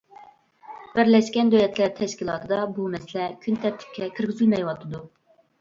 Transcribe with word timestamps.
بىرلەشكەن 0.95 1.51
دۆلەتلەر 1.55 1.93
تەشكىلاتىدا 1.99 2.63
بۇ 2.79 2.87
مەسىلە 2.95 3.29
كۈنتەرتىپكە 3.45 4.11
كىرگۈزۈلمەيۋاتىدۇ. 4.17 5.05